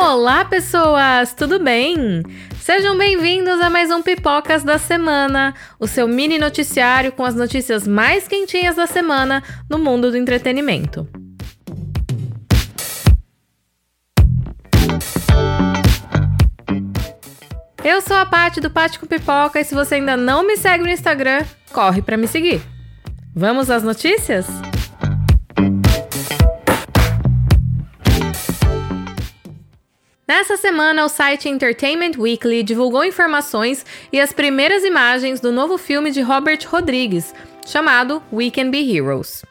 Olá, 0.00 0.44
pessoas! 0.44 1.34
Tudo 1.34 1.58
bem? 1.58 2.22
Sejam 2.60 2.96
bem-vindos 2.96 3.60
a 3.60 3.68
mais 3.68 3.90
um 3.90 4.00
Pipocas 4.00 4.62
da 4.62 4.78
Semana, 4.78 5.52
o 5.78 5.88
seu 5.88 6.06
mini 6.06 6.38
noticiário 6.38 7.10
com 7.10 7.24
as 7.24 7.34
notícias 7.34 7.86
mais 7.86 8.28
quentinhas 8.28 8.76
da 8.76 8.86
semana 8.86 9.42
no 9.68 9.76
mundo 9.76 10.12
do 10.12 10.16
entretenimento. 10.16 11.06
Eu 17.82 18.00
sou 18.00 18.16
a 18.16 18.24
Paty 18.24 18.60
do 18.60 18.70
Paty 18.70 19.00
com 19.00 19.06
Pipoca 19.06 19.58
e 19.58 19.64
se 19.64 19.74
você 19.74 19.96
ainda 19.96 20.16
não 20.16 20.46
me 20.46 20.56
segue 20.56 20.84
no 20.84 20.90
Instagram, 20.90 21.44
corre 21.72 22.02
para 22.02 22.16
me 22.16 22.28
seguir. 22.28 22.62
Vamos 23.34 23.68
às 23.68 23.82
notícias? 23.82 24.46
Nessa 30.28 30.58
semana, 30.58 31.06
o 31.06 31.08
site 31.08 31.48
Entertainment 31.48 32.18
Weekly 32.18 32.62
divulgou 32.62 33.02
informações 33.02 33.86
e 34.12 34.20
as 34.20 34.30
primeiras 34.30 34.84
imagens 34.84 35.40
do 35.40 35.50
novo 35.50 35.78
filme 35.78 36.10
de 36.10 36.20
Robert 36.20 36.58
Rodrigues, 36.66 37.34
chamado 37.66 38.22
We 38.30 38.50
Can 38.50 38.70
Be 38.70 38.94
Heroes. 38.94 39.42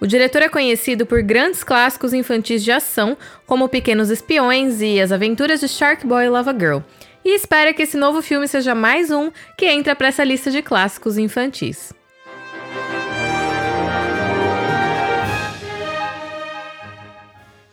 O 0.00 0.06
diretor 0.06 0.40
é 0.40 0.48
conhecido 0.48 1.04
por 1.04 1.20
grandes 1.20 1.62
clássicos 1.62 2.14
infantis 2.14 2.64
de 2.64 2.72
ação, 2.72 3.14
como 3.46 3.68
Pequenos 3.68 4.08
Espiões 4.08 4.80
e 4.80 4.98
As 4.98 5.12
Aventuras 5.12 5.60
de 5.60 5.68
Shark 5.68 6.06
Boy 6.06 6.30
Lava 6.30 6.54
Girl, 6.58 6.78
e 7.22 7.34
espera 7.34 7.74
que 7.74 7.82
esse 7.82 7.98
novo 7.98 8.22
filme 8.22 8.48
seja 8.48 8.74
mais 8.74 9.10
um 9.10 9.30
que 9.58 9.66
entra 9.66 9.94
para 9.94 10.08
essa 10.08 10.24
lista 10.24 10.50
de 10.50 10.62
clássicos 10.62 11.18
infantis. 11.18 11.92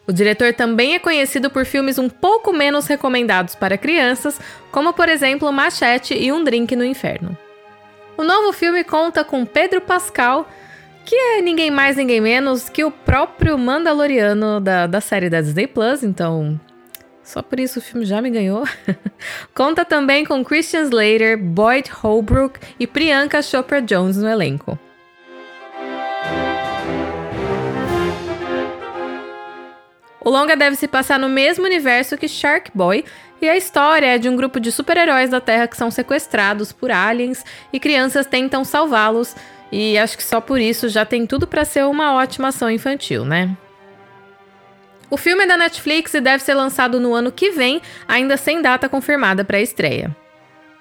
O 0.05 0.11
diretor 0.11 0.53
também 0.53 0.95
é 0.95 0.99
conhecido 0.99 1.49
por 1.49 1.65
filmes 1.65 1.97
um 1.97 2.09
pouco 2.09 2.51
menos 2.51 2.87
recomendados 2.87 3.55
para 3.55 3.77
crianças, 3.77 4.39
como 4.71 4.93
por 4.93 5.07
exemplo 5.07 5.51
Machete 5.51 6.13
e 6.13 6.31
Um 6.31 6.43
Drink 6.43 6.75
no 6.75 6.83
Inferno. 6.83 7.37
O 8.17 8.23
novo 8.23 8.51
filme 8.51 8.83
conta 8.83 9.23
com 9.23 9.45
Pedro 9.45 9.81
Pascal, 9.81 10.47
que 11.05 11.15
é 11.15 11.41
ninguém 11.41 11.71
mais 11.71 11.95
ninguém 11.95 12.19
menos 12.19 12.69
que 12.69 12.83
o 12.83 12.91
próprio 12.91 13.57
Mandaloriano 13.57 14.59
da, 14.59 14.87
da 14.87 15.01
série 15.01 15.29
da 15.29 15.41
Disney 15.41 15.67
Plus, 15.67 16.03
então 16.03 16.59
só 17.23 17.41
por 17.41 17.59
isso 17.59 17.79
o 17.79 17.81
filme 17.81 18.05
já 18.05 18.21
me 18.21 18.29
ganhou. 18.29 18.67
conta 19.55 19.85
também 19.85 20.25
com 20.25 20.43
Christian 20.43 20.81
Slater, 20.81 21.37
Boyd 21.41 21.89
Holbrook 21.89 22.59
e 22.77 22.85
Priyanka 22.85 23.41
Chopra 23.41 23.81
Jones 23.81 24.17
no 24.17 24.27
elenco. 24.27 24.77
O 30.23 30.29
longa 30.29 30.55
deve 30.55 30.75
se 30.75 30.87
passar 30.87 31.19
no 31.19 31.27
mesmo 31.27 31.65
universo 31.65 32.17
que 32.17 32.27
Shark 32.27 32.71
Boy, 32.73 33.03
e 33.41 33.49
a 33.49 33.57
história 33.57 34.15
é 34.15 34.17
de 34.17 34.29
um 34.29 34.37
grupo 34.37 34.57
de 34.57 34.71
super-heróis 34.71 35.29
da 35.29 35.41
Terra 35.41 35.67
que 35.67 35.75
são 35.75 35.91
sequestrados 35.91 36.71
por 36.71 36.91
aliens 36.91 37.43
e 37.73 37.79
crianças 37.79 38.25
tentam 38.25 38.63
salvá-los, 38.63 39.35
e 39.69 39.97
acho 39.97 40.15
que 40.15 40.23
só 40.23 40.39
por 40.39 40.61
isso 40.61 40.87
já 40.87 41.03
tem 41.03 41.27
tudo 41.27 41.45
para 41.45 41.65
ser 41.65 41.83
uma 41.85 42.15
ótima 42.15 42.49
ação 42.49 42.69
infantil, 42.69 43.25
né? 43.25 43.57
O 45.09 45.17
filme 45.17 45.43
é 45.43 45.47
da 45.47 45.57
Netflix 45.57 46.13
e 46.13 46.21
deve 46.21 46.41
ser 46.41 46.53
lançado 46.53 46.99
no 46.99 47.13
ano 47.13 47.31
que 47.31 47.51
vem, 47.51 47.81
ainda 48.07 48.37
sem 48.37 48.61
data 48.61 48.87
confirmada 48.87 49.43
para 49.43 49.57
a 49.57 49.61
estreia. 49.61 50.15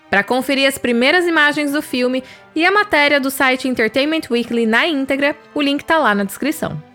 Para 0.09 0.23
conferir 0.23 0.69
as 0.69 0.79
primeiras 0.79 1.27
imagens 1.27 1.73
do 1.73 1.83
filme 1.83 2.23
e 2.55 2.65
a 2.65 2.71
matéria 2.71 3.19
do 3.19 3.31
site 3.31 3.67
Entertainment 3.67 4.23
Weekly 4.31 4.67
na 4.67 4.87
íntegra, 4.87 5.35
o 5.53 5.61
link 5.61 5.81
está 5.81 5.99
lá 5.99 6.15
na 6.15 6.25
descrição. 6.25 6.92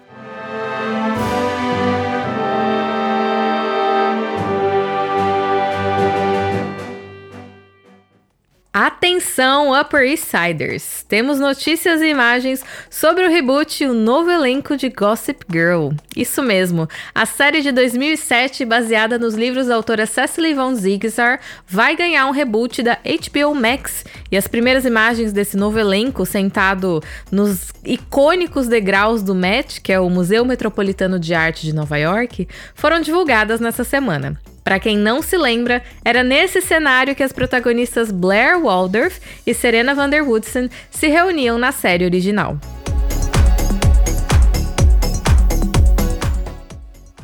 Atenção, 9.17 9.71
Upper 9.71 10.01
East 10.01 10.25
Siders! 10.25 11.03
Temos 11.09 11.39
notícias 11.39 12.03
e 12.03 12.05
imagens 12.05 12.63
sobre 12.87 13.25
o 13.25 13.29
reboot 13.31 13.83
e 13.83 13.87
o 13.87 13.93
novo 13.93 14.29
elenco 14.29 14.77
de 14.77 14.89
Gossip 14.89 15.43
Girl. 15.51 15.89
Isso 16.15 16.43
mesmo, 16.43 16.87
a 17.15 17.25
série 17.25 17.61
de 17.61 17.71
2007, 17.71 18.63
baseada 18.63 19.17
nos 19.17 19.33
livros 19.33 19.65
da 19.65 19.75
autora 19.75 20.05
Cecily 20.05 20.53
Von 20.53 20.75
Zigzar, 20.75 21.39
vai 21.67 21.95
ganhar 21.95 22.27
um 22.27 22.31
reboot 22.31 22.83
da 22.83 22.99
HBO 23.03 23.55
Max. 23.55 24.05
E 24.31 24.37
as 24.37 24.47
primeiras 24.47 24.85
imagens 24.85 25.33
desse 25.33 25.57
novo 25.57 25.79
elenco, 25.79 26.23
sentado 26.23 27.01
nos 27.31 27.73
icônicos 27.83 28.67
degraus 28.67 29.23
do 29.23 29.33
Met, 29.33 29.81
que 29.81 29.91
é 29.91 29.99
o 29.99 30.11
Museu 30.11 30.45
Metropolitano 30.45 31.19
de 31.19 31.33
Arte 31.33 31.65
de 31.65 31.73
Nova 31.73 31.97
York, 31.97 32.47
foram 32.75 33.01
divulgadas 33.01 33.59
nessa 33.59 33.83
semana. 33.83 34.39
Para 34.67 34.81
quem 34.81 34.97
não 34.97 35.21
se 35.21 35.37
lembra, 35.37 35.81
era 36.03 36.25
nesse 36.25 36.59
cenário 36.59 37.15
que 37.15 37.23
as 37.23 37.31
protagonistas 37.31 38.11
Blair 38.11 38.59
Waldorf 38.61 39.17
e 39.45 39.53
Serena 39.53 39.95
van 39.95 40.09
der 40.09 40.21
Woodsen 40.21 40.69
se 40.91 41.07
reuniam 41.07 41.57
na 41.57 41.71
série 41.71 42.03
original. 42.03 42.59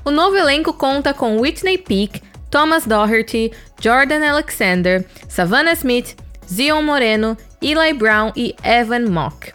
O 0.06 0.09
novo 0.09 0.38
elenco 0.38 0.72
conta 0.72 1.14
com 1.14 1.38
Whitney 1.42 1.78
Peak, 1.78 2.22
Thomas 2.50 2.86
Doherty, 2.86 3.52
Jordan 3.78 4.26
Alexander, 4.26 5.06
Savannah 5.28 5.74
Smith, 5.74 6.16
Zion 6.50 6.82
Moreno, 6.82 7.36
Eli 7.62 7.92
Brown 7.92 8.32
e 8.38 8.56
Evan 8.64 9.09
Mock. 9.09 9.52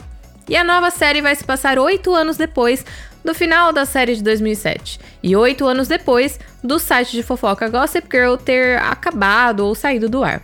E 0.46 0.56
a 0.56 0.64
nova 0.64 0.90
série 0.90 1.22
vai 1.22 1.34
se 1.34 1.44
passar 1.44 1.78
oito 1.78 2.14
anos 2.14 2.36
depois 2.36 2.84
do 3.28 3.34
final 3.34 3.74
da 3.74 3.84
série 3.84 4.16
de 4.16 4.22
2007 4.22 4.98
e 5.22 5.36
oito 5.36 5.66
anos 5.66 5.86
depois 5.86 6.40
do 6.64 6.78
site 6.78 7.12
de 7.12 7.22
fofoca 7.22 7.68
Gossip 7.68 8.08
Girl 8.10 8.36
ter 8.36 8.78
acabado 8.78 9.66
ou 9.66 9.74
saído 9.74 10.08
do 10.08 10.24
ar. 10.24 10.40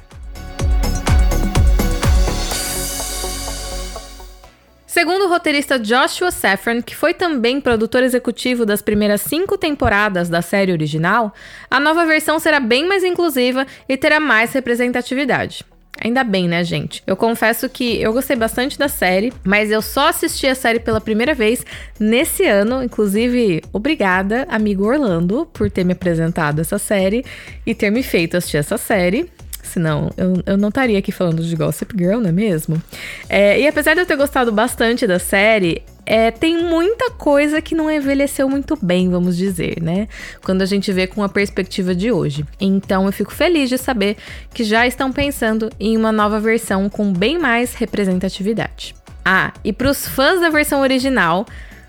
Segundo 4.87 5.25
o 5.25 5.29
roteirista 5.31 5.79
Joshua 5.79 6.31
Safran, 6.31 6.83
que 6.83 6.95
foi 6.95 7.15
também 7.15 7.59
produtor 7.59 8.03
executivo 8.03 8.67
das 8.67 8.83
primeiras 8.83 9.23
cinco 9.23 9.57
temporadas 9.57 10.29
da 10.29 10.43
série 10.43 10.71
original, 10.71 11.33
a 11.71 11.81
nova 11.81 12.05
versão 12.05 12.39
será 12.39 12.61
bem 12.61 12.87
mais 12.87 13.03
inclusiva 13.03 13.67
e 13.89 13.97
terá 13.97 14.21
mais 14.21 14.53
representatividade. 14.53 15.65
Ainda 16.03 16.23
bem, 16.23 16.49
né, 16.49 16.63
gente? 16.63 17.03
Eu 17.07 17.17
confesso 17.17 17.69
que 17.69 18.01
eu 18.01 18.13
gostei 18.13 18.37
bastante 18.37 18.79
da 18.79 18.89
série, 18.89 19.33
mas 19.43 19.71
eu 19.71 19.81
só 19.81 20.09
assisti 20.09 20.47
a 20.47 20.55
série 20.55 20.81
pela 20.81 21.01
primeira 21.01 21.35
vez 21.35 21.65
nesse 21.99 22.45
ano. 22.45 22.83
Inclusive, 22.83 23.63
obrigada, 23.73 24.47
amigo 24.51 24.85
Orlando, 24.85 25.47
por 25.53 25.71
ter 25.71 25.85
me 25.85 25.93
apresentado 25.93 26.61
essa 26.61 26.79
série 26.79 27.25
e 27.65 27.75
ter 27.75 27.91
me 27.91 28.03
feito 28.03 28.37
assistir 28.37 28.59
essa 28.59 28.77
série. 28.77 29.31
Senão, 29.65 30.11
eu, 30.17 30.43
eu 30.47 30.57
não 30.57 30.69
estaria 30.69 30.99
aqui 30.99 31.11
falando 31.11 31.43
de 31.43 31.57
Gossip 31.57 31.95
Girl, 31.97 32.21
não 32.21 32.29
é 32.29 32.33
mesmo? 32.33 32.81
É, 33.29 33.59
e 33.61 33.67
apesar 33.67 33.95
de 33.95 34.01
eu 34.01 34.07
ter 34.07 34.17
gostado 34.17 34.53
bastante 34.53 35.07
da 35.07 35.19
série, 35.19 35.83
é, 36.07 36.31
tem 36.31 36.63
muita 36.63 37.11
coisa 37.11 37.61
que 37.63 37.75
não 37.75 37.91
envelheceu 37.91 38.49
muito 38.49 38.79
bem, 38.81 39.09
vamos 39.09 39.37
dizer, 39.37 39.83
né? 39.83 40.07
Quando 40.45 40.63
a 40.63 40.67
gente 40.67 40.93
vê 40.93 41.07
com 41.07 41.23
a 41.23 41.29
perspectiva 41.29 41.95
de 41.95 42.13
hoje. 42.13 42.45
Então 42.61 43.07
eu 43.07 43.13
fico 43.13 43.33
feliz 43.33 43.69
de 43.69 43.79
saber 43.79 44.17
que 44.53 44.65
já 44.65 44.87
estão 44.87 45.11
pensando 45.11 45.71
em 45.81 45.97
uma 45.97 46.13
nova 46.13 46.39
versão 46.39 46.89
com 46.89 47.13
bem 47.13 47.39
mais 47.39 47.75
representatividade. 47.75 48.95
Ah, 49.25 49.53
e 49.65 49.73
para 49.73 49.91
os 49.91 50.07
fãs 50.07 50.41
da 50.41 50.51
versão 50.51 50.83
original, 50.83 51.47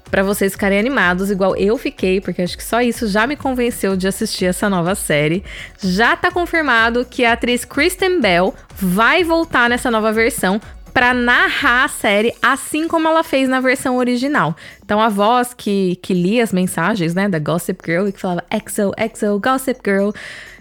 para 0.10 0.24
vocês 0.24 0.54
ficarem 0.54 0.80
animados, 0.80 1.32
igual 1.32 1.56
eu 1.56 1.78
fiquei, 1.78 2.22
porque 2.22 2.42
acho 2.42 2.58
que 2.58 2.64
só 2.64 2.82
isso 2.82 3.08
já 3.08 3.26
me 3.28 3.36
convenceu 3.36 3.98
de 3.98 4.08
assistir 4.08 4.46
essa 4.46 4.70
nova 4.70 4.96
série. 4.96 5.44
Já 5.80 6.16
tá 6.16 6.32
confirmado 6.32 7.06
que 7.06 7.26
a 7.26 7.34
atriz 7.34 7.66
Kristen 7.66 8.22
Bell 8.22 8.54
vai 8.78 9.24
voltar 9.24 9.70
nessa 9.70 9.90
nova 9.92 10.12
versão 10.12 10.62
para 10.94 11.14
narrar 11.14 11.84
a 11.84 11.90
série, 11.90 12.34
assim 12.42 12.88
como 12.88 13.06
ela 13.06 13.22
fez 13.22 13.50
na 13.50 13.60
versão 13.60 13.98
original. 13.98 14.56
Então 14.84 15.02
a 15.02 15.10
voz 15.10 15.54
que, 15.54 15.98
que 16.02 16.14
lia 16.14 16.42
as 16.42 16.54
mensagens, 16.54 17.14
né, 17.14 17.28
da 17.28 17.38
Gossip 17.38 17.82
Girl 17.86 18.08
e 18.08 18.14
que 18.14 18.22
falava 18.22 18.46
EXO, 18.50 18.94
EXO, 18.98 19.38
Gossip 19.42 19.82
Girl, 19.84 20.12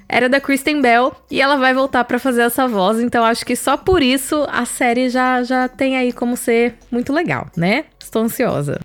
era 0.09 0.29
da 0.29 0.41
Kristen 0.41 0.81
Bell 0.81 1.15
e 1.31 1.41
ela 1.41 1.57
vai 1.57 1.73
voltar 1.73 2.03
para 2.03 2.19
fazer 2.19 2.43
essa 2.43 2.67
voz. 2.67 2.99
Então 2.99 3.25
acho 3.25 3.47
que 3.47 3.55
só 3.55 3.77
por 3.77 4.03
isso 4.03 4.45
a 4.51 4.65
série 4.65 5.09
já 5.09 5.43
já 5.45 5.69
tem 5.69 5.97
aí 5.97 6.13
como 6.13 6.37
ser 6.37 6.75
muito 6.91 7.13
legal, 7.13 7.47
né? 7.57 7.85
Estou 8.03 8.23
ansiosa. 8.23 8.81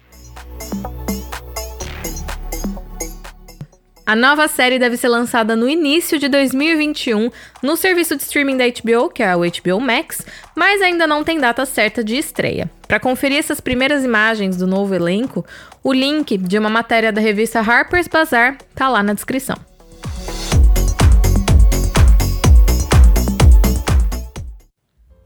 A 4.09 4.15
nova 4.15 4.47
série 4.47 4.79
deve 4.79 4.97
ser 4.97 5.07
lançada 5.07 5.55
no 5.55 5.69
início 5.69 6.17
de 6.17 6.27
2021 6.27 7.29
no 7.61 7.77
serviço 7.77 8.15
de 8.15 8.23
streaming 8.23 8.57
da 8.57 8.63
HBO, 8.65 9.07
que 9.07 9.21
é 9.21 9.35
o 9.35 9.41
HBO 9.41 9.79
Max, 9.79 10.25
mas 10.55 10.81
ainda 10.81 11.05
não 11.05 11.23
tem 11.23 11.39
data 11.39 11.63
certa 11.63 12.03
de 12.03 12.17
estreia. 12.17 12.67
Para 12.87 12.99
conferir 12.99 13.37
essas 13.37 13.61
primeiras 13.61 14.03
imagens 14.03 14.57
do 14.57 14.65
novo 14.65 14.95
elenco, 14.95 15.45
o 15.83 15.93
link 15.93 16.39
de 16.39 16.57
uma 16.57 16.71
matéria 16.71 17.11
da 17.11 17.21
revista 17.21 17.59
Harper's 17.59 18.07
Bazaar 18.07 18.57
tá 18.73 18.89
lá 18.89 19.03
na 19.03 19.13
descrição. 19.13 19.68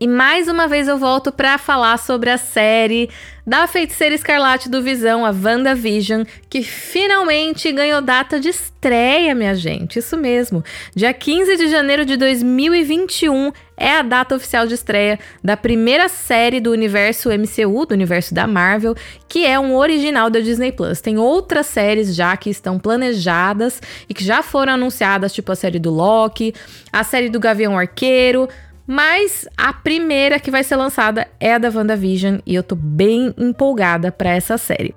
E 0.04 0.08
mais 0.08 0.50
uma 0.50 0.68
vez 0.68 0.90
eu 0.90 0.98
volto 0.98 1.32
para 1.32 1.58
falar 1.58 1.98
sobre 1.98 2.30
a 2.30 2.38
série 2.38 3.10
da 3.48 3.66
Feiticeira 3.68 4.14
Escarlate 4.14 4.70
do 4.70 4.82
Visão, 4.82 5.26
a 5.26 5.30
WandaVision, 5.30 6.26
que 6.50 6.62
finalmente 6.62 7.72
ganhou 7.72 8.02
data 8.02 8.38
de 8.38 8.50
estreia, 8.50 9.34
minha 9.34 9.56
gente. 9.56 10.00
Isso 10.00 10.18
mesmo. 10.18 10.62
Dia 10.94 11.14
15 11.14 11.56
de 11.56 11.70
janeiro 11.70 12.04
de 12.04 12.18
2021 12.18 13.54
é 13.78 13.92
a 13.92 14.02
data 14.02 14.36
oficial 14.36 14.68
de 14.68 14.74
estreia 14.74 15.18
da 15.42 15.56
primeira 15.56 16.10
série 16.10 16.60
do 16.60 16.72
universo 16.72 17.30
MCU, 17.30 17.86
do 17.86 17.94
universo 17.94 18.34
da 18.34 18.46
Marvel, 18.46 18.96
que 19.30 19.46
é 19.46 19.58
um 19.58 19.74
original 19.74 20.30
da 20.30 20.42
Disney 20.42 20.74
Plus. 20.74 21.00
Tem 21.00 21.18
outras 21.18 21.68
séries 21.68 22.14
já 22.14 22.36
que 22.36 22.50
estão 22.50 22.78
planejadas 22.78 23.82
e 24.10 24.14
que 24.14 24.26
já 24.26 24.44
foram 24.44 24.74
anunciadas, 24.74 25.32
tipo 25.32 25.50
a 25.50 25.56
série 25.56 25.80
do 25.80 25.92
Loki, 25.92 26.54
a 26.92 27.06
série 27.06 27.30
do 27.30 27.40
Gavião 27.40 27.80
Arqueiro, 27.80 28.50
mas 28.85 29.47
a 29.57 29.71
primeira 29.71 30.39
que 30.39 30.51
vai 30.51 30.63
ser 30.63 30.75
lançada 30.75 31.27
é 31.39 31.53
a 31.53 31.57
da 31.57 31.69
WandaVision 31.69 32.39
e 32.45 32.56
eu 32.56 32.63
tô 32.63 32.75
bem 32.75 33.33
empolgada 33.38 34.12
para 34.12 34.30
essa 34.31 34.57
série. 34.57 34.95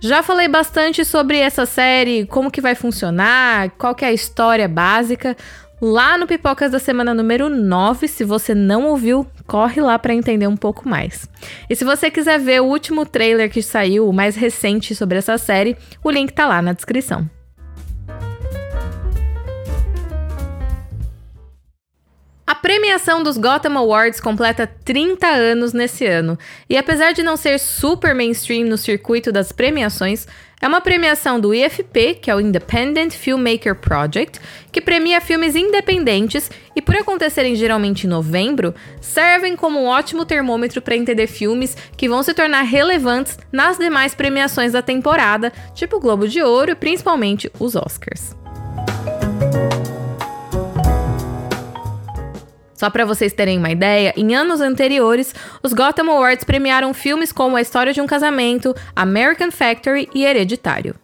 Já 0.00 0.22
falei 0.22 0.48
bastante 0.48 1.02
sobre 1.02 1.38
essa 1.38 1.64
série, 1.64 2.26
como 2.26 2.50
que 2.50 2.60
vai 2.60 2.74
funcionar, 2.74 3.70
qual 3.78 3.94
que 3.94 4.04
é 4.04 4.08
a 4.08 4.12
história 4.12 4.68
básica, 4.68 5.34
lá 5.80 6.18
no 6.18 6.26
Pipocas 6.26 6.70
da 6.70 6.78
Semana 6.78 7.14
número 7.14 7.48
9. 7.48 8.06
Se 8.06 8.22
você 8.22 8.54
não 8.54 8.84
ouviu, 8.84 9.26
corre 9.46 9.80
lá 9.80 9.98
para 9.98 10.12
entender 10.12 10.46
um 10.46 10.58
pouco 10.58 10.86
mais. 10.86 11.26
E 11.70 11.74
se 11.74 11.86
você 11.86 12.10
quiser 12.10 12.38
ver 12.38 12.60
o 12.60 12.66
último 12.66 13.06
trailer 13.06 13.50
que 13.50 13.62
saiu, 13.62 14.06
o 14.06 14.12
mais 14.12 14.36
recente 14.36 14.94
sobre 14.94 15.16
essa 15.16 15.38
série, 15.38 15.74
o 16.02 16.10
link 16.10 16.32
tá 16.32 16.46
lá 16.46 16.60
na 16.60 16.74
descrição. 16.74 17.26
A 22.54 22.56
premiação 22.56 23.20
dos 23.20 23.36
Gotham 23.36 23.76
Awards 23.76 24.20
completa 24.20 24.64
30 24.64 25.26
anos 25.26 25.72
nesse 25.72 26.06
ano, 26.06 26.38
e 26.70 26.76
apesar 26.76 27.10
de 27.12 27.20
não 27.20 27.36
ser 27.36 27.58
super 27.58 28.14
mainstream 28.14 28.64
no 28.68 28.78
circuito 28.78 29.32
das 29.32 29.50
premiações, 29.50 30.24
é 30.62 30.68
uma 30.68 30.80
premiação 30.80 31.40
do 31.40 31.52
IFP, 31.52 32.14
que 32.14 32.30
é 32.30 32.34
o 32.34 32.38
Independent 32.40 33.12
Filmmaker 33.12 33.74
Project, 33.74 34.40
que 34.70 34.80
premia 34.80 35.20
filmes 35.20 35.56
independentes 35.56 36.48
e, 36.76 36.80
por 36.80 36.94
acontecerem 36.94 37.56
geralmente 37.56 38.06
em 38.06 38.10
novembro, 38.10 38.72
servem 39.00 39.56
como 39.56 39.80
um 39.80 39.86
ótimo 39.86 40.24
termômetro 40.24 40.80
para 40.80 40.94
entender 40.94 41.26
filmes 41.26 41.76
que 41.96 42.08
vão 42.08 42.22
se 42.22 42.34
tornar 42.34 42.62
relevantes 42.62 43.36
nas 43.50 43.78
demais 43.78 44.14
premiações 44.14 44.70
da 44.70 44.80
temporada, 44.80 45.52
tipo 45.74 45.96
o 45.96 46.00
Globo 46.00 46.28
de 46.28 46.40
Ouro 46.40 46.70
e 46.70 46.76
principalmente 46.76 47.50
os 47.58 47.74
Oscars. 47.74 48.32
Só 52.84 52.90
para 52.90 53.06
vocês 53.06 53.32
terem 53.32 53.56
uma 53.56 53.70
ideia, 53.70 54.12
em 54.14 54.34
anos 54.34 54.60
anteriores, 54.60 55.34
os 55.62 55.72
Gotham 55.72 56.10
Awards 56.10 56.44
premiaram 56.44 56.92
filmes 56.92 57.32
como 57.32 57.56
A 57.56 57.62
História 57.62 57.94
de 57.94 58.00
um 58.02 58.06
Casamento, 58.06 58.74
American 58.94 59.50
Factory 59.50 60.06
e 60.14 60.26
Hereditário. 60.26 60.94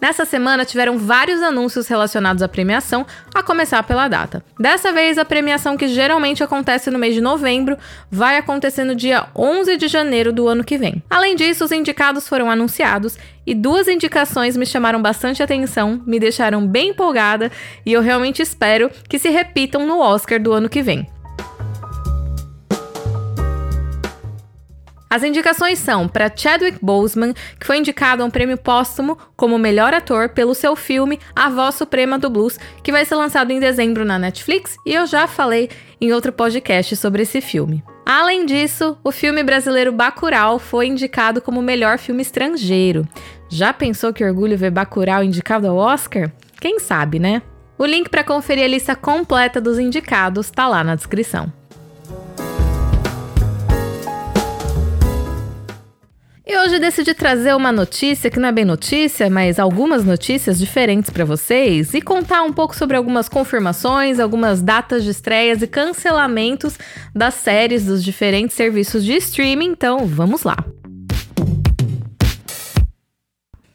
Nessa 0.00 0.24
semana 0.24 0.64
tiveram 0.64 0.96
vários 0.96 1.42
anúncios 1.42 1.88
relacionados 1.88 2.42
à 2.42 2.48
premiação, 2.48 3.04
a 3.34 3.42
começar 3.42 3.82
pela 3.82 4.06
data. 4.06 4.44
Dessa 4.58 4.92
vez, 4.92 5.18
a 5.18 5.24
premiação 5.24 5.76
que 5.76 5.88
geralmente 5.88 6.42
acontece 6.42 6.90
no 6.90 6.98
mês 6.98 7.14
de 7.14 7.20
novembro 7.20 7.76
vai 8.10 8.36
acontecer 8.36 8.84
no 8.84 8.94
dia 8.94 9.26
11 9.34 9.76
de 9.76 9.88
janeiro 9.88 10.32
do 10.32 10.46
ano 10.46 10.62
que 10.62 10.78
vem. 10.78 11.02
Além 11.10 11.34
disso, 11.34 11.64
os 11.64 11.72
indicados 11.72 12.28
foram 12.28 12.50
anunciados 12.50 13.18
e 13.44 13.54
duas 13.54 13.88
indicações 13.88 14.56
me 14.56 14.66
chamaram 14.66 15.02
bastante 15.02 15.42
atenção, 15.42 16.00
me 16.06 16.20
deixaram 16.20 16.66
bem 16.66 16.90
empolgada 16.90 17.50
e 17.84 17.92
eu 17.92 18.00
realmente 18.00 18.40
espero 18.40 18.90
que 19.08 19.18
se 19.18 19.30
repitam 19.30 19.86
no 19.86 19.98
Oscar 19.98 20.40
do 20.40 20.52
ano 20.52 20.68
que 20.68 20.82
vem. 20.82 21.08
As 25.10 25.22
indicações 25.22 25.78
são 25.78 26.06
para 26.06 26.30
Chadwick 26.34 26.78
Boseman, 26.82 27.32
que 27.58 27.66
foi 27.66 27.78
indicado 27.78 28.22
a 28.22 28.26
um 28.26 28.30
prêmio 28.30 28.58
póstumo 28.58 29.16
como 29.36 29.58
melhor 29.58 29.94
ator 29.94 30.28
pelo 30.28 30.54
seu 30.54 30.76
filme 30.76 31.18
A 31.34 31.48
Voz 31.48 31.76
Suprema 31.76 32.18
do 32.18 32.28
Blues, 32.28 32.58
que 32.82 32.92
vai 32.92 33.04
ser 33.04 33.14
lançado 33.14 33.50
em 33.50 33.58
dezembro 33.58 34.04
na 34.04 34.18
Netflix, 34.18 34.76
e 34.84 34.92
eu 34.92 35.06
já 35.06 35.26
falei 35.26 35.70
em 36.00 36.12
outro 36.12 36.32
podcast 36.32 36.94
sobre 36.96 37.22
esse 37.22 37.40
filme. 37.40 37.82
Além 38.04 38.46
disso, 38.46 38.98
o 39.04 39.10
filme 39.10 39.42
brasileiro 39.42 39.92
Bacurau 39.92 40.58
foi 40.58 40.86
indicado 40.86 41.40
como 41.40 41.60
melhor 41.60 41.98
filme 41.98 42.22
estrangeiro. 42.22 43.06
Já 43.50 43.72
pensou 43.72 44.12
que 44.12 44.24
orgulho 44.24 44.56
ver 44.56 44.70
Bacurau 44.70 45.22
indicado 45.22 45.68
ao 45.68 45.76
Oscar? 45.76 46.30
Quem 46.60 46.78
sabe, 46.78 47.18
né? 47.18 47.42
O 47.78 47.84
link 47.84 48.08
para 48.08 48.24
conferir 48.24 48.64
a 48.64 48.68
lista 48.68 48.96
completa 48.96 49.60
dos 49.60 49.78
indicados 49.78 50.46
está 50.46 50.66
lá 50.66 50.82
na 50.82 50.94
descrição. 50.94 51.52
E 56.50 56.56
hoje 56.56 56.78
decidi 56.78 57.12
trazer 57.12 57.54
uma 57.54 57.70
notícia 57.70 58.30
que 58.30 58.40
não 58.40 58.48
é 58.48 58.52
bem 58.52 58.64
notícia, 58.64 59.28
mas 59.28 59.58
algumas 59.58 60.02
notícias 60.02 60.58
diferentes 60.58 61.10
para 61.10 61.22
vocês 61.22 61.92
e 61.92 62.00
contar 62.00 62.40
um 62.40 62.54
pouco 62.54 62.74
sobre 62.74 62.96
algumas 62.96 63.28
confirmações, 63.28 64.18
algumas 64.18 64.62
datas 64.62 65.04
de 65.04 65.10
estreias 65.10 65.60
e 65.60 65.66
cancelamentos 65.66 66.78
das 67.14 67.34
séries 67.34 67.84
dos 67.84 68.02
diferentes 68.02 68.56
serviços 68.56 69.04
de 69.04 69.12
streaming. 69.16 69.66
Então, 69.66 70.06
vamos 70.06 70.42
lá. 70.42 70.56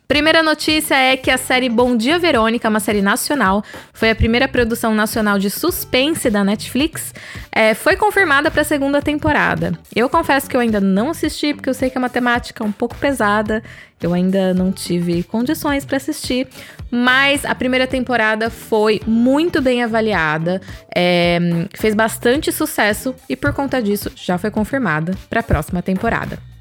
Primeira 0.08 0.44
notícia 0.44 0.96
é 0.96 1.16
que 1.16 1.32
a 1.32 1.38
série 1.38 1.70
Bom 1.70 1.96
Dia 1.96 2.20
Verônica, 2.20 2.68
uma 2.68 2.82
série 2.82 3.02
nacional, 3.02 3.64
foi 3.94 4.10
a 4.10 4.16
primeira 4.16 4.48
produção 4.48 4.94
nacional 4.94 5.40
de 5.40 5.50
suspense 5.50 6.30
da 6.30 6.44
Netflix, 6.44 7.14
é, 7.52 7.74
foi 7.74 7.96
confirmada 7.96 8.52
para 8.52 8.62
a 8.62 8.66
segunda 8.66 9.02
temporada. 9.02 9.72
Eu 9.96 10.10
confesso 10.10 10.50
que 10.50 10.58
eu 10.58 10.62
ainda 10.62 10.82
não 10.82 11.12
assisti, 11.12 11.54
porque 11.54 11.70
eu 11.70 11.74
sei 11.74 11.90
que 11.90 11.98
é 11.98 12.00
uma 12.00 12.10
temática 12.10 12.64
um 12.64 12.72
pouco 12.72 12.96
pesada, 12.98 13.64
eu 14.02 14.14
ainda 14.14 14.54
não 14.54 14.72
tive 14.72 15.24
condições 15.24 15.86
para 15.86 15.98
assistir, 15.98 16.48
mas 16.92 17.46
a 17.46 17.56
primeira 17.56 17.88
temporada 17.88 18.50
foi 18.50 19.02
muito 19.08 19.62
bem 19.62 19.84
avaliada, 19.84 20.62
é, 20.94 21.40
fez 21.74 21.96
bastante 21.96 22.52
sucesso 22.52 23.16
e 23.30 23.36
por 23.36 23.54
conta 23.54 23.82
disso 23.82 24.12
já 24.16 24.38
foi 24.38 24.52
confirmada 24.52 25.16
para 25.30 25.40
a 25.40 25.44
próxima 25.44 25.82
temporada. 25.82 26.53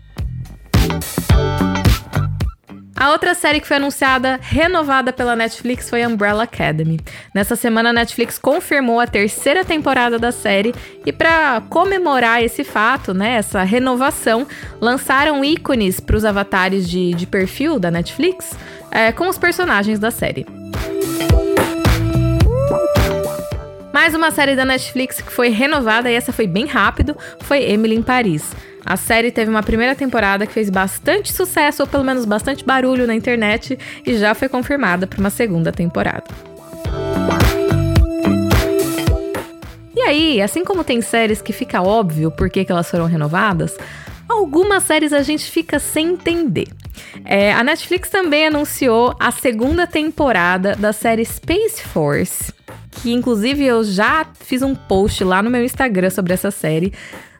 A 3.02 3.10
outra 3.10 3.34
série 3.34 3.60
que 3.60 3.66
foi 3.66 3.78
anunciada, 3.78 4.38
renovada 4.40 5.12
pela 5.12 5.34
Netflix, 5.34 5.90
foi 5.90 6.06
Umbrella 6.06 6.44
Academy. 6.44 7.00
Nessa 7.34 7.56
semana, 7.56 7.90
a 7.90 7.92
Netflix 7.92 8.38
confirmou 8.38 9.00
a 9.00 9.08
terceira 9.08 9.64
temporada 9.64 10.20
da 10.20 10.30
série 10.30 10.72
e, 11.04 11.10
para 11.10 11.60
comemorar 11.68 12.44
esse 12.44 12.62
fato, 12.62 13.12
né, 13.12 13.32
essa 13.32 13.64
renovação, 13.64 14.46
lançaram 14.80 15.44
ícones 15.44 15.98
para 15.98 16.16
os 16.16 16.24
avatares 16.24 16.88
de, 16.88 17.12
de, 17.14 17.26
perfil 17.26 17.80
da 17.80 17.90
Netflix 17.90 18.56
é, 18.88 19.10
com 19.10 19.28
os 19.28 19.36
personagens 19.36 19.98
da 19.98 20.12
série. 20.12 20.46
Mais 23.92 24.14
uma 24.14 24.30
série 24.30 24.54
da 24.54 24.64
Netflix 24.64 25.20
que 25.20 25.32
foi 25.32 25.48
renovada 25.48 26.08
e 26.08 26.14
essa 26.14 26.32
foi 26.32 26.46
bem 26.46 26.66
rápido, 26.66 27.16
foi 27.40 27.64
Emily 27.64 27.96
em 27.96 28.02
Paris. 28.02 28.54
A 28.84 28.96
série 28.96 29.30
teve 29.30 29.50
uma 29.50 29.62
primeira 29.62 29.94
temporada 29.94 30.46
que 30.46 30.52
fez 30.52 30.68
bastante 30.68 31.32
sucesso, 31.32 31.82
ou 31.82 31.88
pelo 31.88 32.04
menos 32.04 32.24
bastante 32.24 32.64
barulho 32.64 33.06
na 33.06 33.14
internet, 33.14 33.78
e 34.04 34.16
já 34.16 34.34
foi 34.34 34.48
confirmada 34.48 35.06
para 35.06 35.20
uma 35.20 35.30
segunda 35.30 35.70
temporada. 35.70 36.24
E 39.94 40.00
aí, 40.00 40.42
assim 40.42 40.64
como 40.64 40.82
tem 40.82 41.00
séries 41.00 41.40
que 41.40 41.52
fica 41.52 41.80
óbvio 41.80 42.30
por 42.30 42.50
que, 42.50 42.66
elas 42.68 42.90
foram 42.90 43.06
renovadas, 43.06 43.76
algumas 44.28 44.82
séries 44.82 45.12
a 45.12 45.22
gente 45.22 45.50
fica 45.50 45.78
sem 45.78 46.14
entender. 46.14 46.68
É, 47.24 47.52
a 47.52 47.62
Netflix 47.62 48.10
também 48.10 48.46
anunciou 48.48 49.14
a 49.20 49.30
segunda 49.30 49.86
temporada 49.86 50.74
da 50.74 50.92
série 50.92 51.24
Space 51.24 51.82
Force, 51.82 52.52
que 52.92 53.12
inclusive 53.12 53.64
eu 53.64 53.82
já 53.82 54.26
fiz 54.38 54.62
um 54.62 54.74
post 54.74 55.24
lá 55.24 55.42
no 55.42 55.50
meu 55.50 55.64
Instagram 55.64 56.10
sobre 56.10 56.32
essa 56.32 56.50
série 56.50 56.92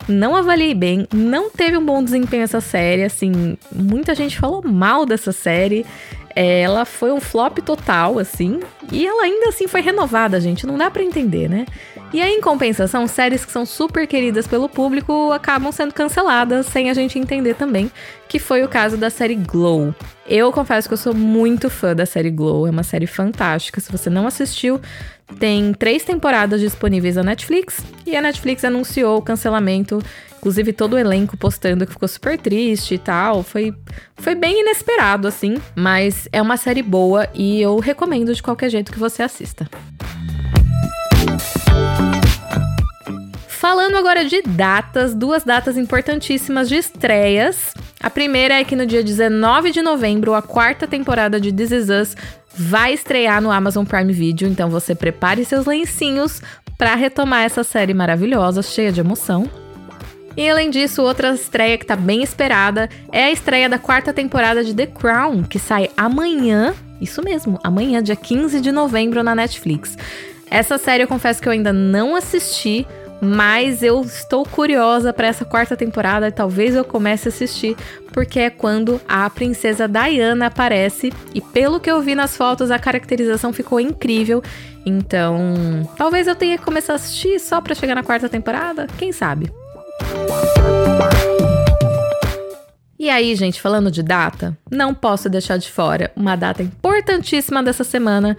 não 0.08 0.34
avaliei 0.34 0.74
bem, 0.74 1.06
não 1.12 1.50
teve 1.50 1.76
um 1.76 1.84
bom 1.84 2.02
desempenho 2.02 2.42
essa 2.42 2.60
série, 2.60 3.04
assim, 3.04 3.56
muita 3.72 4.14
gente 4.14 4.38
falou 4.38 4.62
mal 4.62 5.06
dessa 5.06 5.32
série. 5.32 5.86
Ela 6.34 6.86
foi 6.86 7.12
um 7.12 7.20
flop 7.20 7.58
total, 7.58 8.18
assim, 8.18 8.60
e 8.90 9.06
ela 9.06 9.24
ainda 9.24 9.50
assim 9.50 9.68
foi 9.68 9.82
renovada, 9.82 10.40
gente, 10.40 10.66
não 10.66 10.78
dá 10.78 10.90
para 10.90 11.02
entender, 11.02 11.46
né? 11.46 11.66
E 12.10 12.22
aí, 12.22 12.32
em 12.32 12.40
compensação, 12.40 13.06
séries 13.06 13.44
que 13.44 13.52
são 13.52 13.66
super 13.66 14.06
queridas 14.06 14.46
pelo 14.46 14.68
público 14.68 15.30
acabam 15.32 15.70
sendo 15.72 15.92
canceladas 15.92 16.66
sem 16.66 16.90
a 16.90 16.94
gente 16.94 17.18
entender 17.18 17.54
também, 17.54 17.90
que 18.28 18.38
foi 18.38 18.62
o 18.64 18.68
caso 18.68 18.96
da 18.96 19.10
série 19.10 19.34
Glow. 19.34 19.94
Eu 20.26 20.50
confesso 20.52 20.88
que 20.88 20.94
eu 20.94 20.98
sou 20.98 21.14
muito 21.14 21.68
fã 21.68 21.94
da 21.94 22.06
série 22.06 22.30
Glow, 22.30 22.66
é 22.66 22.70
uma 22.70 22.82
série 22.82 23.06
fantástica. 23.06 23.80
Se 23.80 23.92
você 23.92 24.08
não 24.08 24.26
assistiu, 24.26 24.80
tem 25.38 25.72
três 25.72 26.04
temporadas 26.04 26.60
disponíveis 26.60 27.16
na 27.16 27.22
Netflix 27.22 27.80
e 28.06 28.16
a 28.16 28.22
Netflix 28.22 28.64
anunciou 28.64 29.18
o 29.18 29.22
cancelamento, 29.22 30.02
inclusive 30.36 30.72
todo 30.72 30.94
o 30.94 30.98
elenco 30.98 31.36
postando 31.36 31.86
que 31.86 31.92
ficou 31.92 32.08
super 32.08 32.38
triste 32.38 32.94
e 32.94 32.98
tal. 32.98 33.42
Foi, 33.42 33.74
foi 34.16 34.34
bem 34.34 34.60
inesperado, 34.60 35.26
assim, 35.26 35.56
mas 35.74 36.28
é 36.32 36.40
uma 36.40 36.56
série 36.56 36.82
boa 36.82 37.28
e 37.34 37.60
eu 37.60 37.78
recomendo 37.78 38.34
de 38.34 38.42
qualquer 38.42 38.70
jeito 38.70 38.92
que 38.92 38.98
você 38.98 39.22
assista. 39.22 39.68
Falando 43.62 43.96
agora 43.96 44.24
de 44.24 44.42
datas, 44.42 45.14
duas 45.14 45.44
datas 45.44 45.76
importantíssimas 45.76 46.68
de 46.68 46.74
estreias. 46.74 47.72
A 48.00 48.10
primeira 48.10 48.54
é 48.54 48.64
que 48.64 48.74
no 48.74 48.84
dia 48.84 49.04
19 49.04 49.70
de 49.70 49.80
novembro, 49.80 50.34
a 50.34 50.42
quarta 50.42 50.88
temporada 50.88 51.40
de 51.40 51.52
This 51.52 51.70
Is 51.70 51.88
Us 51.88 52.16
vai 52.54 52.92
estrear 52.92 53.40
no 53.40 53.50
Amazon 53.50 53.84
Prime 53.84 54.12
Video, 54.12 54.48
então 54.48 54.68
você 54.68 54.94
prepare 54.94 55.44
seus 55.44 55.66
lencinhos 55.66 56.42
para 56.76 56.94
retomar 56.94 57.44
essa 57.44 57.62
série 57.62 57.94
maravilhosa, 57.94 58.62
cheia 58.62 58.92
de 58.92 59.00
emoção. 59.00 59.48
E 60.36 60.48
além 60.48 60.70
disso, 60.70 61.02
outra 61.02 61.34
estreia 61.34 61.76
que 61.76 61.84
tá 61.84 61.94
bem 61.94 62.22
esperada 62.22 62.88
é 63.10 63.24
a 63.24 63.30
estreia 63.30 63.68
da 63.68 63.78
quarta 63.78 64.12
temporada 64.12 64.64
de 64.64 64.74
The 64.74 64.86
Crown, 64.86 65.42
que 65.42 65.58
sai 65.58 65.90
amanhã, 65.96 66.74
isso 67.00 67.22
mesmo, 67.22 67.58
amanhã, 67.62 68.02
dia 68.02 68.16
15 68.16 68.60
de 68.60 68.72
novembro 68.72 69.22
na 69.22 69.34
Netflix. 69.34 69.96
Essa 70.50 70.78
série 70.78 71.02
eu 71.02 71.08
confesso 71.08 71.40
que 71.40 71.48
eu 71.48 71.52
ainda 71.52 71.72
não 71.72 72.16
assisti, 72.16 72.86
mas 73.24 73.84
eu 73.84 74.00
estou 74.00 74.44
curiosa 74.44 75.12
para 75.12 75.28
essa 75.28 75.44
quarta 75.44 75.76
temporada 75.76 76.26
e 76.26 76.32
talvez 76.32 76.74
eu 76.74 76.84
comece 76.84 77.28
a 77.28 77.30
assistir, 77.30 77.76
porque 78.12 78.40
é 78.40 78.50
quando 78.50 79.00
a 79.08 79.30
princesa 79.30 79.86
Diana 79.86 80.46
aparece 80.46 81.12
e 81.32 81.40
pelo 81.40 81.78
que 81.78 81.88
eu 81.88 82.02
vi 82.02 82.16
nas 82.16 82.36
fotos 82.36 82.68
a 82.72 82.80
caracterização 82.80 83.52
ficou 83.52 83.78
incrível. 83.78 84.42
Então, 84.84 85.88
talvez 85.96 86.26
eu 86.26 86.34
tenha 86.34 86.58
que 86.58 86.64
começar 86.64 86.94
a 86.94 86.96
assistir 86.96 87.38
só 87.38 87.60
para 87.60 87.76
chegar 87.76 87.94
na 87.94 88.02
quarta 88.02 88.28
temporada, 88.28 88.88
quem 88.98 89.12
sabe. 89.12 89.52
E 92.98 93.08
aí, 93.08 93.34
gente, 93.36 93.60
falando 93.60 93.90
de 93.90 94.02
data, 94.02 94.56
não 94.70 94.94
posso 94.94 95.28
deixar 95.28 95.58
de 95.58 95.70
fora 95.70 96.10
uma 96.16 96.36
data 96.36 96.62
importantíssima 96.62 97.62
dessa 97.62 97.82
semana, 97.84 98.36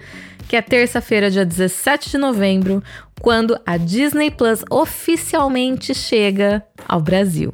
que 0.48 0.56
é 0.56 0.62
terça-feira, 0.62 1.30
dia 1.30 1.44
17 1.44 2.10
de 2.10 2.18
novembro, 2.18 2.82
quando 3.20 3.58
a 3.64 3.76
Disney 3.76 4.30
Plus 4.30 4.64
oficialmente 4.70 5.94
chega 5.94 6.64
ao 6.86 7.00
Brasil. 7.00 7.52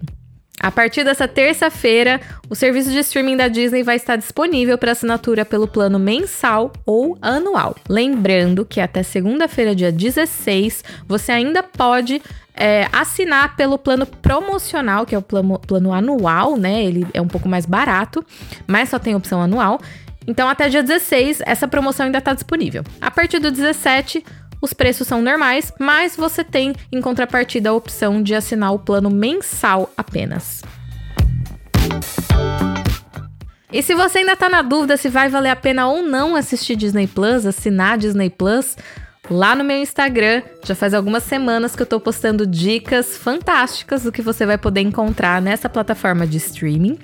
A 0.62 0.70
partir 0.70 1.04
dessa 1.04 1.26
terça-feira, 1.26 2.20
o 2.50 2.54
serviço 2.54 2.90
de 2.90 2.98
streaming 2.98 3.34
da 3.34 3.48
Disney 3.48 3.82
vai 3.82 3.96
estar 3.96 4.16
disponível 4.16 4.76
para 4.76 4.92
assinatura 4.92 5.42
pelo 5.42 5.66
plano 5.66 5.98
mensal 5.98 6.70
ou 6.84 7.16
anual. 7.22 7.74
Lembrando 7.88 8.66
que 8.66 8.78
até 8.78 9.02
segunda-feira, 9.02 9.74
dia 9.74 9.90
16, 9.90 10.84
você 11.06 11.32
ainda 11.32 11.62
pode 11.62 12.20
é, 12.54 12.86
assinar 12.92 13.56
pelo 13.56 13.78
plano 13.78 14.04
promocional, 14.04 15.06
que 15.06 15.14
é 15.14 15.18
o 15.18 15.22
plano, 15.22 15.58
plano 15.60 15.94
anual, 15.94 16.58
né? 16.58 16.84
Ele 16.84 17.06
é 17.14 17.22
um 17.22 17.28
pouco 17.28 17.48
mais 17.48 17.64
barato, 17.64 18.22
mas 18.66 18.90
só 18.90 18.98
tem 18.98 19.14
opção 19.14 19.40
anual. 19.40 19.80
Então, 20.26 20.46
até 20.46 20.68
dia 20.68 20.82
16, 20.82 21.40
essa 21.46 21.66
promoção 21.66 22.04
ainda 22.04 22.18
está 22.18 22.34
disponível. 22.34 22.84
A 23.00 23.10
partir 23.10 23.38
do 23.38 23.50
17, 23.50 24.22
os 24.60 24.72
preços 24.72 25.06
são 25.06 25.22
normais, 25.22 25.72
mas 25.78 26.16
você 26.16 26.44
tem 26.44 26.74
em 26.92 27.00
contrapartida 27.00 27.70
a 27.70 27.74
opção 27.74 28.22
de 28.22 28.34
assinar 28.34 28.72
o 28.72 28.78
plano 28.78 29.10
mensal 29.10 29.92
apenas. 29.96 30.62
E 33.72 33.82
se 33.82 33.94
você 33.94 34.18
ainda 34.18 34.32
está 34.32 34.48
na 34.48 34.62
dúvida 34.62 34.96
se 34.96 35.08
vai 35.08 35.28
valer 35.28 35.50
a 35.50 35.56
pena 35.56 35.86
ou 35.86 36.02
não 36.02 36.34
assistir 36.34 36.74
Disney 36.74 37.06
Plus, 37.06 37.46
assinar 37.46 37.98
Disney 37.98 38.28
Plus, 38.28 38.76
lá 39.30 39.54
no 39.54 39.62
meu 39.62 39.78
Instagram. 39.78 40.42
Já 40.64 40.74
faz 40.74 40.92
algumas 40.92 41.22
semanas 41.22 41.76
que 41.76 41.82
eu 41.82 41.86
tô 41.86 42.00
postando 42.00 42.46
dicas 42.46 43.16
fantásticas 43.16 44.02
do 44.02 44.12
que 44.12 44.20
você 44.20 44.44
vai 44.44 44.58
poder 44.58 44.80
encontrar 44.80 45.40
nessa 45.40 45.68
plataforma 45.68 46.26
de 46.26 46.36
streaming. 46.38 46.98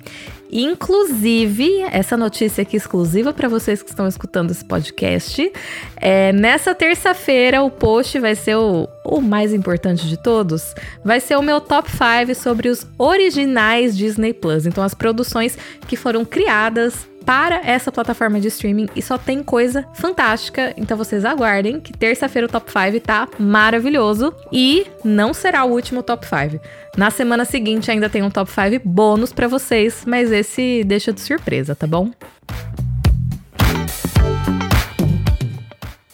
Inclusive, 0.51 1.81
essa 1.91 2.15
notícia 2.15 2.61
aqui 2.61 2.77
exclusiva 2.77 3.33
para 3.33 3.49
vocês 3.49 3.81
que 3.83 3.89
estão 3.89 4.07
escutando 4.07 4.51
esse 4.51 4.63
podcast. 4.63 5.51
É, 5.97 6.31
nessa 6.31 6.73
terça-feira, 6.73 7.61
o 7.61 7.69
post 7.69 8.17
vai 8.19 8.35
ser 8.35 8.55
o, 8.55 8.87
o 9.03 9.19
mais 9.19 9.53
importante 9.53 10.07
de 10.07 10.15
todos. 10.17 10.73
Vai 11.03 11.19
ser 11.19 11.37
o 11.37 11.41
meu 11.41 11.59
top 11.59 11.89
5 11.89 12.33
sobre 12.35 12.69
os 12.69 12.87
originais 12.97 13.97
Disney 13.97 14.33
Plus. 14.33 14.65
Então, 14.65 14.83
as 14.83 14.93
produções 14.93 15.57
que 15.87 15.97
foram 15.97 16.23
criadas 16.23 17.07
para 17.27 17.57
essa 17.57 17.91
plataforma 17.91 18.39
de 18.39 18.47
streaming 18.47 18.87
e 18.95 19.01
só 19.01 19.17
tem 19.17 19.43
coisa 19.43 19.85
fantástica. 19.93 20.73
Então 20.77 20.95
vocês 20.95 21.25
aguardem 21.25 21.77
que 21.77 21.91
terça-feira 21.91 22.47
o 22.47 22.49
top 22.49 22.71
5 22.71 23.05
tá 23.05 23.27
maravilhoso 23.37 24.33
e 24.49 24.87
não 25.03 25.33
será 25.33 25.65
o 25.65 25.71
último 25.73 26.01
top 26.01 26.25
5. 26.25 26.63
Na 26.95 27.11
semana 27.11 27.43
seguinte 27.43 27.91
ainda 27.91 28.09
tem 28.09 28.23
um 28.23 28.29
top 28.29 28.49
5 28.49 28.87
bônus 28.87 29.33
para 29.33 29.45
vocês, 29.45 30.05
mas 30.07 30.31
esse 30.31 30.85
deixa 30.85 31.11
de 31.11 31.19
surpresa, 31.19 31.75
tá 31.75 31.85
bom? 31.85 32.09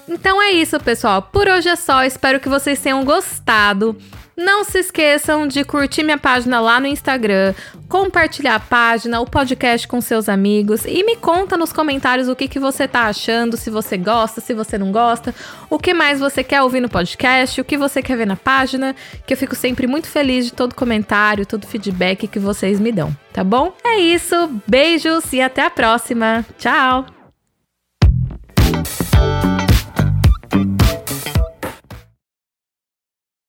Então 0.10 0.41
é 0.41 0.50
isso, 0.50 0.79
pessoal. 0.79 1.22
Por 1.22 1.48
hoje 1.48 1.70
é 1.70 1.75
só. 1.75 2.03
Espero 2.03 2.39
que 2.39 2.50
vocês 2.50 2.79
tenham 2.79 3.05
gostado. 3.05 3.96
Não 4.36 4.63
se 4.63 4.80
esqueçam 4.80 5.48
de 5.48 5.63
curtir 5.63 6.04
minha 6.04 6.18
página 6.18 6.60
lá 6.60 6.80
no 6.80 6.88
Instagram, 6.88 7.54
compartilhar 7.88 8.56
a 8.56 8.60
página, 8.60 9.22
o 9.22 9.25
podcast 9.25 9.88
com 9.88 10.02
seus 10.02 10.28
amigos 10.28 10.86
e 10.86 11.04
me 11.04 11.16
conta 11.16 11.56
nos 11.56 11.72
comentários 11.72 12.28
o 12.28 12.36
que, 12.36 12.48
que 12.48 12.60
você 12.60 12.88
tá 12.88 13.04
achando, 13.04 13.56
se 13.56 13.70
você 13.70 13.96
gosta, 13.96 14.42
se 14.42 14.54
você 14.54 14.78
não 14.78 14.92
gosta, 14.92 15.34
o 15.70 15.78
que 15.78 15.94
mais 15.94 16.20
você 16.20 16.44
quer 16.44 16.63
ouvir 16.63 16.80
no 16.80 16.90
podcast, 16.90 17.62
o 17.62 17.66
que 17.66 17.78
você 17.78 18.02
quer 18.02 18.18
ver 18.18 18.28
na 18.28 18.36
página, 18.36 18.96
que 19.25 19.34
eu 19.34 19.38
fico 19.38 19.56
sempre 19.56 19.86
muito 19.86 20.08
feliz 20.08 20.46
de 20.46 20.54
todo 20.54 20.74
comentário, 20.74 21.46
todo 21.46 21.68
feedback 21.68 22.28
que 22.28 22.40
vocês 22.40 22.80
me 22.80 22.92
dão, 22.92 23.16
tá 23.32 23.44
bom? 23.44 23.74
É 23.84 24.00
isso, 24.00 24.50
beijos 24.68 25.32
e 25.32 25.42
até 25.42 25.63
a 25.63 25.70
próxima. 25.70 26.44
Tchau! 26.58 27.23